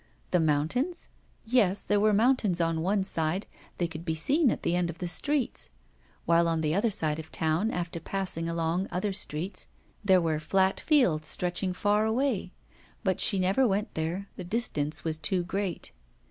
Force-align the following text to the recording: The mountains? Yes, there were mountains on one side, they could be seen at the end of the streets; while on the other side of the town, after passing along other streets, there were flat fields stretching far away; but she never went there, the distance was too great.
The 0.31 0.39
mountains? 0.39 1.09
Yes, 1.45 1.83
there 1.83 1.99
were 1.99 2.11
mountains 2.11 2.59
on 2.59 2.81
one 2.81 3.03
side, 3.03 3.45
they 3.77 3.87
could 3.87 4.03
be 4.03 4.15
seen 4.15 4.49
at 4.49 4.63
the 4.63 4.75
end 4.75 4.89
of 4.89 4.97
the 4.97 5.07
streets; 5.07 5.69
while 6.25 6.47
on 6.47 6.61
the 6.61 6.73
other 6.73 6.89
side 6.89 7.19
of 7.19 7.25
the 7.25 7.37
town, 7.37 7.69
after 7.69 7.99
passing 7.99 8.49
along 8.49 8.87
other 8.89 9.13
streets, 9.13 9.67
there 10.03 10.19
were 10.19 10.39
flat 10.39 10.79
fields 10.79 11.27
stretching 11.27 11.71
far 11.71 12.07
away; 12.07 12.51
but 13.03 13.19
she 13.19 13.37
never 13.37 13.67
went 13.67 13.93
there, 13.93 14.27
the 14.37 14.43
distance 14.43 15.03
was 15.03 15.19
too 15.19 15.43
great. 15.43 15.91